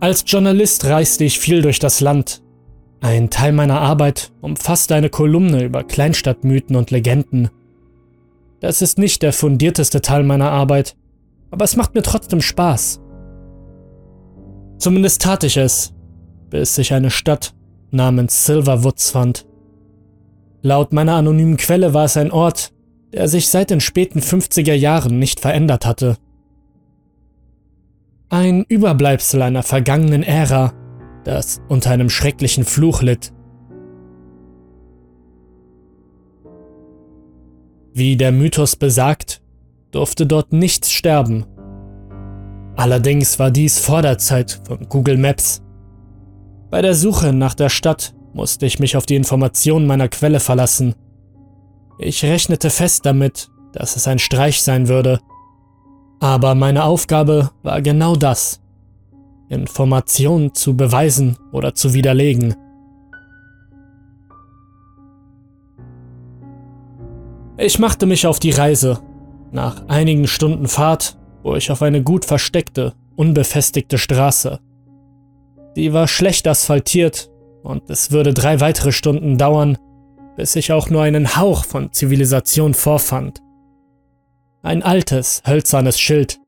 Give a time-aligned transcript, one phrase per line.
[0.00, 2.40] Als Journalist reiste ich viel durch das Land.
[3.00, 7.50] Ein Teil meiner Arbeit umfasste eine Kolumne über Kleinstadtmythen und Legenden.
[8.60, 10.96] Das ist nicht der fundierteste Teil meiner Arbeit,
[11.50, 13.00] aber es macht mir trotzdem Spaß.
[14.78, 15.92] Zumindest tat ich es,
[16.48, 17.54] bis ich eine Stadt
[17.90, 19.46] namens Silverwoods fand.
[20.62, 22.72] Laut meiner anonymen Quelle war es ein Ort,
[23.12, 26.16] der sich seit den späten 50er Jahren nicht verändert hatte.
[28.30, 30.74] Ein Überbleibsel einer vergangenen Ära,
[31.24, 33.32] das unter einem schrecklichen Fluch litt.
[37.94, 39.40] Wie der Mythos besagt,
[39.92, 41.46] durfte dort nichts sterben.
[42.76, 45.62] Allerdings war dies vor der Zeit von Google Maps.
[46.70, 50.94] Bei der Suche nach der Stadt musste ich mich auf die Informationen meiner Quelle verlassen.
[51.98, 55.18] Ich rechnete fest damit, dass es ein Streich sein würde.
[56.20, 58.60] Aber meine Aufgabe war genau das.
[59.48, 62.54] Informationen zu beweisen oder zu widerlegen.
[67.56, 69.00] Ich machte mich auf die Reise.
[69.50, 74.60] Nach einigen Stunden Fahrt, wo ich auf eine gut versteckte, unbefestigte Straße.
[75.76, 77.30] Die war schlecht asphaltiert
[77.62, 79.78] und es würde drei weitere Stunden dauern,
[80.36, 83.42] bis ich auch nur einen Hauch von Zivilisation vorfand.
[84.62, 86.40] Ein altes, hölzernes Schild.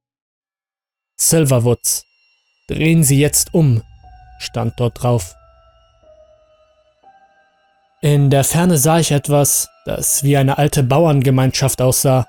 [1.17, 2.05] Silverwoods.
[2.67, 3.83] Drehen Sie jetzt um,
[4.41, 5.37] stand dort drauf.
[8.01, 12.27] In der Ferne sah ich etwas, das wie eine alte Bauerngemeinschaft aussah.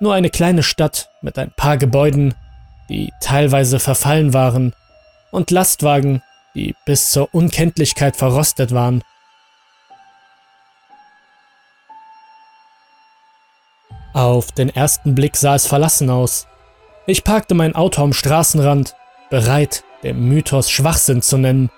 [0.00, 2.34] Nur eine kleine Stadt mit ein paar Gebäuden,
[2.88, 4.72] die teilweise verfallen waren,
[5.30, 6.22] und Lastwagen,
[6.54, 9.02] die bis zur Unkenntlichkeit verrostet waren.
[14.16, 16.46] Auf den ersten Blick sah es verlassen aus.
[17.04, 18.96] Ich parkte mein Auto am Straßenrand,
[19.28, 21.68] bereit, dem Mythos Schwachsinn zu nennen.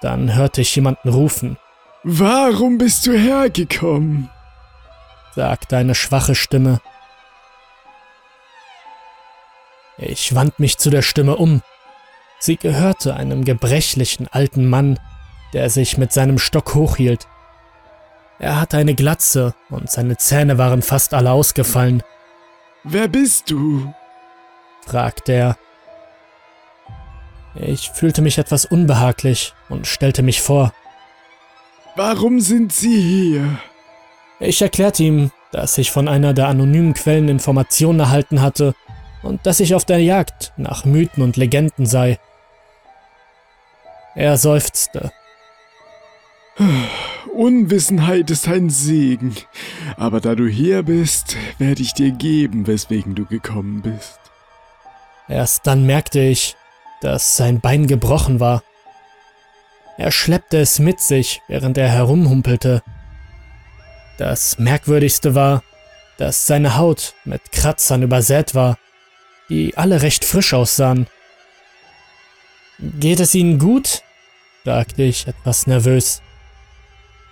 [0.00, 1.58] Dann hörte ich jemanden rufen.
[2.02, 4.30] Warum bist du hergekommen?
[5.34, 6.80] sagte eine schwache Stimme.
[9.98, 11.60] Ich wand mich zu der Stimme um.
[12.38, 14.98] Sie gehörte einem gebrechlichen alten Mann,
[15.52, 17.28] der sich mit seinem Stock hochhielt.
[18.42, 22.02] Er hatte eine Glatze und seine Zähne waren fast alle ausgefallen.
[22.82, 23.94] Wer bist du?
[24.84, 25.56] fragte er.
[27.54, 30.72] Ich fühlte mich etwas unbehaglich und stellte mich vor.
[31.94, 33.58] Warum sind Sie hier?
[34.40, 38.74] Ich erklärte ihm, dass ich von einer der anonymen Quellen Informationen erhalten hatte
[39.22, 42.18] und dass ich auf der Jagd nach Mythen und Legenden sei.
[44.16, 45.12] Er seufzte.
[47.34, 49.34] Unwissenheit ist ein Segen,
[49.96, 54.20] aber da du hier bist, werde ich dir geben, weswegen du gekommen bist.
[55.28, 56.56] Erst dann merkte ich,
[57.00, 58.62] dass sein Bein gebrochen war.
[59.98, 62.82] Er schleppte es mit sich, während er herumhumpelte.
[64.18, 65.62] Das Merkwürdigste war,
[66.18, 68.78] dass seine Haut mit Kratzern übersät war,
[69.48, 71.06] die alle recht frisch aussahen.
[72.78, 74.02] Geht es Ihnen gut?
[74.64, 76.22] fragte ich etwas nervös.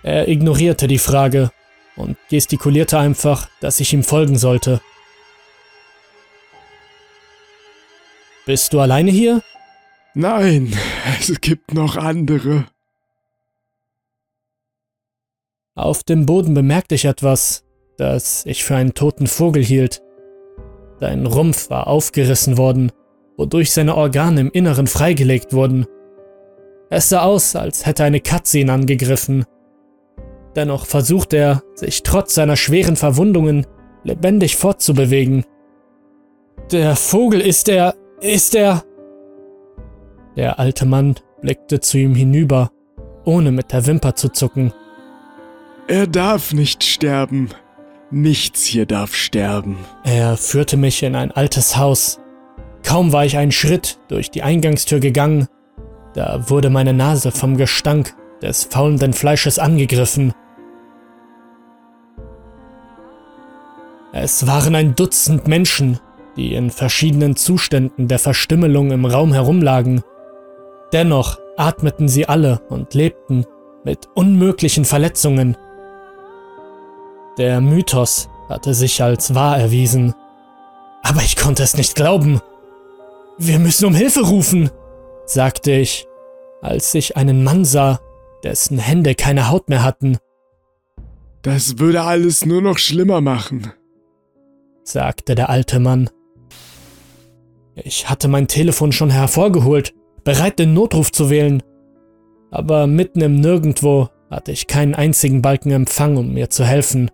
[0.03, 1.51] Er ignorierte die Frage
[1.95, 4.81] und gestikulierte einfach, dass ich ihm folgen sollte.
[8.45, 9.43] Bist du alleine hier?
[10.13, 10.75] Nein,
[11.19, 12.65] es gibt noch andere.
[15.75, 17.63] Auf dem Boden bemerkte ich etwas,
[17.97, 20.01] das ich für einen toten Vogel hielt.
[20.99, 22.91] Sein Rumpf war aufgerissen worden,
[23.37, 25.85] wodurch seine Organe im Inneren freigelegt wurden.
[26.89, 29.45] Es sah aus, als hätte eine Katze ihn angegriffen
[30.55, 33.65] Dennoch versucht er, sich trotz seiner schweren Verwundungen
[34.03, 35.45] lebendig fortzubewegen.
[36.71, 38.83] Der Vogel ist er, ist er.
[40.35, 42.71] Der alte Mann blickte zu ihm hinüber,
[43.25, 44.73] ohne mit der Wimper zu zucken.
[45.87, 47.49] Er darf nicht sterben.
[48.09, 49.77] Nichts hier darf sterben.
[50.03, 52.19] Er führte mich in ein altes Haus.
[52.83, 55.47] Kaum war ich einen Schritt durch die Eingangstür gegangen,
[56.13, 60.33] da wurde meine Nase vom Gestank des faulenden Fleisches angegriffen.
[64.23, 65.99] Es waren ein Dutzend Menschen,
[66.37, 70.03] die in verschiedenen Zuständen der Verstümmelung im Raum herumlagen.
[70.93, 73.47] Dennoch atmeten sie alle und lebten
[73.83, 75.57] mit unmöglichen Verletzungen.
[77.39, 80.13] Der Mythos hatte sich als wahr erwiesen.
[81.01, 82.41] Aber ich konnte es nicht glauben.
[83.39, 84.69] Wir müssen um Hilfe rufen,
[85.25, 86.05] sagte ich,
[86.61, 87.99] als ich einen Mann sah,
[88.43, 90.19] dessen Hände keine Haut mehr hatten.
[91.41, 93.73] Das würde alles nur noch schlimmer machen,
[94.83, 96.09] sagte der alte Mann.
[97.75, 99.93] Ich hatte mein Telefon schon hervorgeholt,
[100.23, 101.63] bereit den Notruf zu wählen.
[102.51, 107.09] Aber mitten im Nirgendwo hatte ich keinen einzigen Balken Empfang, um mir zu helfen.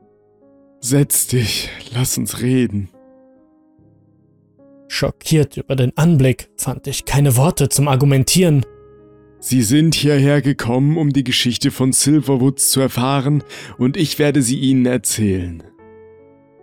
[0.79, 2.89] Setz dich, lass uns reden.
[4.87, 8.65] Schockiert über den Anblick fand ich keine Worte zum Argumentieren.
[9.39, 13.43] Sie sind hierher gekommen, um die Geschichte von Silverwoods zu erfahren,
[13.77, 15.63] und ich werde sie Ihnen erzählen.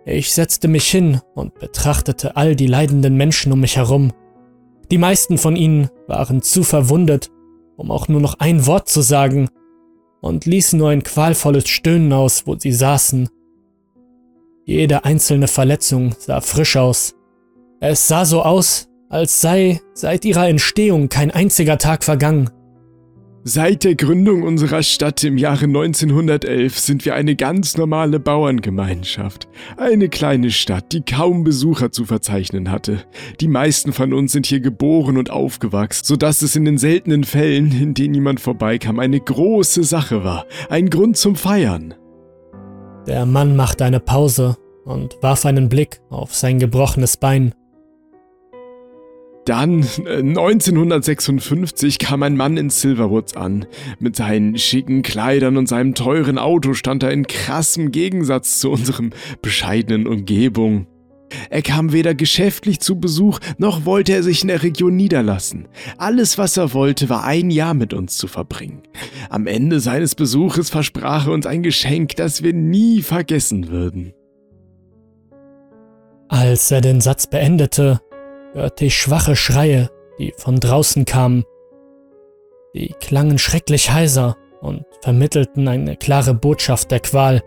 [0.07, 4.13] Ich setzte mich hin und betrachtete all die leidenden Menschen um mich herum.
[4.91, 7.31] Die meisten von ihnen waren zu verwundet,
[7.77, 9.49] um auch nur noch ein Wort zu sagen,
[10.21, 13.29] und ließen nur ein qualvolles Stöhnen aus, wo sie saßen.
[14.65, 17.15] Jede einzelne Verletzung sah frisch aus.
[17.81, 22.51] Es sah so aus, als sei seit ihrer Entstehung kein einziger Tag vergangen.
[23.47, 29.49] Seit der Gründung unserer Stadt im Jahre 1911 sind wir eine ganz normale Bauerngemeinschaft.
[29.77, 33.05] Eine kleine Stadt, die kaum Besucher zu verzeichnen hatte.
[33.43, 37.71] Die meisten von uns sind hier geboren und aufgewachsen, sodass es in den seltenen Fällen,
[37.71, 40.47] in denen jemand vorbeikam, eine große Sache war.
[40.71, 41.93] Ein Grund zum Feiern.
[43.07, 44.57] Der Mann machte eine Pause
[44.87, 47.53] und warf einen Blick auf sein gebrochenes Bein.
[49.45, 53.67] Dann, 1956, äh, kam ein Mann in Silverwoods an.
[53.99, 59.11] Mit seinen schicken Kleidern und seinem teuren Auto stand er in krassem Gegensatz zu unserem
[59.43, 60.87] bescheidenen Umgebung.
[61.51, 65.69] Er kam weder geschäftlich zu Besuch, noch wollte er sich in der Region niederlassen.
[65.99, 68.83] Alles, was er wollte, war ein Jahr mit uns zu verbringen.
[69.31, 74.13] Am Ende seines Besuches versprach er uns ein Geschenk, das wir nie vergessen würden.
[76.29, 78.01] Als er den Satz beendete,
[78.55, 81.45] hörte ich schwache Schreie, die von draußen kamen.
[82.75, 87.43] Die klangen schrecklich heiser und vermittelten eine klare Botschaft der Qual.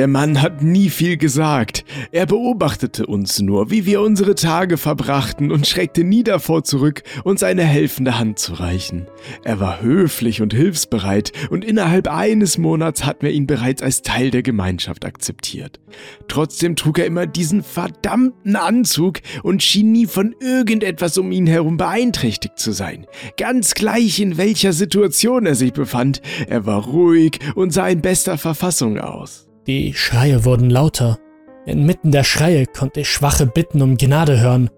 [0.00, 1.84] Der Mann hat nie viel gesagt.
[2.10, 7.42] Er beobachtete uns nur, wie wir unsere Tage verbrachten und schreckte nie davor zurück, uns
[7.42, 9.08] eine helfende Hand zu reichen.
[9.44, 14.30] Er war höflich und hilfsbereit und innerhalb eines Monats hatten wir ihn bereits als Teil
[14.30, 15.80] der Gemeinschaft akzeptiert.
[16.28, 21.76] Trotzdem trug er immer diesen verdammten Anzug und schien nie von irgendetwas um ihn herum
[21.76, 23.06] beeinträchtigt zu sein.
[23.36, 28.38] Ganz gleich in welcher Situation er sich befand, er war ruhig und sah in bester
[28.38, 29.49] Verfassung aus.
[29.66, 31.18] Die Schreie wurden lauter.
[31.66, 34.70] Inmitten der Schreie konnte ich schwache Bitten um Gnade hören.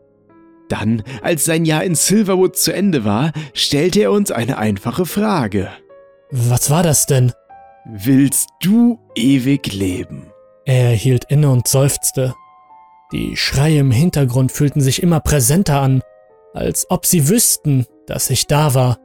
[0.68, 5.68] Dann, als sein Jahr in Silverwood zu Ende war, stellte er uns eine einfache Frage.
[6.30, 7.32] Was war das denn?
[7.84, 10.32] Willst du ewig leben?
[10.64, 12.34] Er hielt inne und seufzte.
[13.12, 16.02] Die Schreie im Hintergrund fühlten sich immer präsenter an,
[16.54, 18.98] als ob sie wüssten, dass ich da war.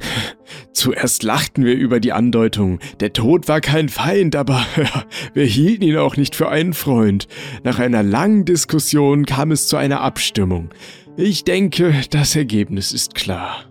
[0.72, 2.78] Zuerst lachten wir über die Andeutung.
[3.00, 4.64] Der Tod war kein Feind, aber
[5.34, 7.28] wir hielten ihn auch nicht für einen Freund.
[7.62, 10.70] Nach einer langen Diskussion kam es zu einer Abstimmung.
[11.16, 13.66] Ich denke, das Ergebnis ist klar.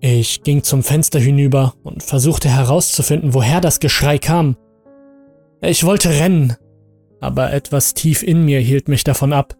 [0.00, 4.56] Ich ging zum Fenster hinüber und versuchte herauszufinden, woher das Geschrei kam.
[5.60, 6.56] Ich wollte rennen,
[7.20, 9.56] aber etwas tief in mir hielt mich davon ab.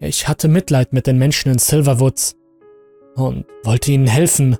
[0.00, 2.36] Ich hatte Mitleid mit den Menschen in Silverwoods
[3.14, 4.56] und wollte ihnen helfen.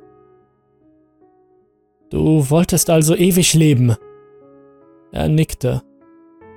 [2.11, 3.95] Du wolltest also ewig leben.
[5.13, 5.83] Er nickte.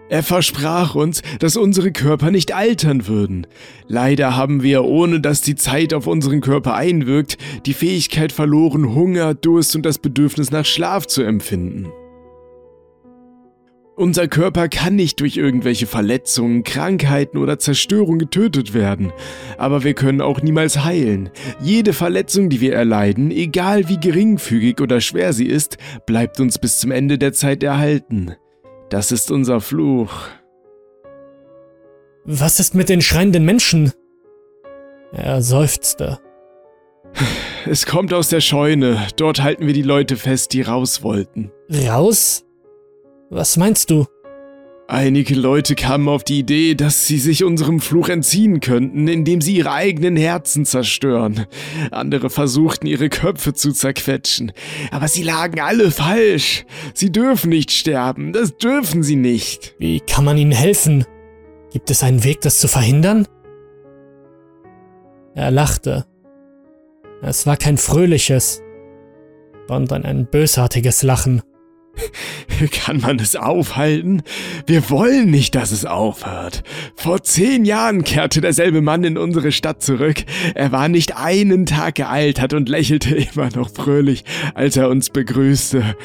[0.10, 3.48] Er versprach uns, dass unsere Körper nicht altern würden.
[3.88, 9.34] Leider haben wir, ohne dass die Zeit auf unseren Körper einwirkt, die Fähigkeit verloren, Hunger,
[9.34, 11.88] Durst und das Bedürfnis nach Schlaf zu empfinden.
[13.96, 19.14] Unser Körper kann nicht durch irgendwelche Verletzungen, Krankheiten oder Zerstörung getötet werden,
[19.60, 21.30] aber wir können auch niemals heilen.
[21.62, 26.80] Jede Verletzung, die wir erleiden, egal wie geringfügig oder schwer sie ist, bleibt uns bis
[26.80, 28.34] zum Ende der Zeit erhalten.
[28.90, 30.12] Das ist unser Fluch.
[32.26, 33.92] Was ist mit den schreienden Menschen?
[35.12, 36.20] Er seufzte.
[37.68, 39.06] Es kommt aus der Scheune.
[39.18, 41.52] Dort halten wir die Leute fest, die raus wollten.
[41.70, 42.44] Raus?
[43.34, 44.06] Was meinst du?
[44.88, 49.56] Einige Leute kamen auf die Idee, dass sie sich unserem Fluch entziehen könnten, indem sie
[49.56, 51.48] ihre eigenen Herzen zerstören.
[51.90, 54.52] Andere versuchten, ihre Köpfe zu zerquetschen.
[54.92, 56.66] Aber sie lagen alle falsch.
[56.94, 58.34] Sie dürfen nicht sterben.
[58.34, 59.74] Das dürfen sie nicht.
[59.80, 61.06] Wie kann man ihnen helfen?
[61.72, 63.28] Gibt es einen Weg, das zu verhindern?
[65.34, 66.06] Er lachte.
[67.24, 68.62] Es war kein fröhliches,
[69.68, 71.42] sondern ein bösartiges Lachen.
[72.72, 74.24] Kann man es aufhalten?
[74.66, 76.64] Wir wollen nicht, dass es aufhört.
[76.96, 80.24] Vor zehn Jahren kehrte derselbe Mann in unsere Stadt zurück.
[80.56, 84.24] Er war nicht einen Tag gealtert und lächelte immer noch fröhlich,
[84.54, 85.96] als er uns begrüßte.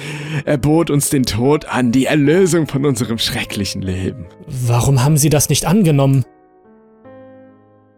[0.45, 4.27] Er bot uns den Tod an, die Erlösung von unserem schrecklichen Leben.
[4.47, 6.25] Warum haben Sie das nicht angenommen?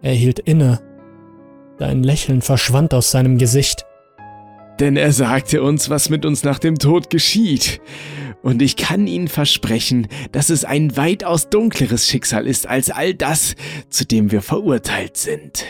[0.03, 0.81] Er hielt inne.
[1.79, 3.87] Dein Lächeln verschwand aus seinem Gesicht.
[4.81, 7.83] Denn er sagte uns, was mit uns nach dem Tod geschieht.
[8.43, 13.57] Und ich kann Ihnen versprechen, dass es ein weitaus dunkleres Schicksal ist als all das,
[13.91, 15.65] zu dem wir verurteilt sind.